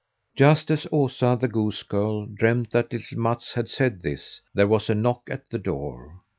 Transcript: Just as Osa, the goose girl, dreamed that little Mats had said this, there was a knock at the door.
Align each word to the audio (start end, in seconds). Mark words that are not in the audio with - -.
Just 0.35 0.71
as 0.71 0.87
Osa, 0.91 1.37
the 1.39 1.47
goose 1.47 1.83
girl, 1.83 2.25
dreamed 2.25 2.69
that 2.71 2.91
little 2.91 3.19
Mats 3.19 3.53
had 3.53 3.69
said 3.69 4.01
this, 4.01 4.41
there 4.51 4.67
was 4.67 4.89
a 4.89 4.95
knock 4.95 5.21
at 5.29 5.47
the 5.51 5.59
door. 5.59 6.21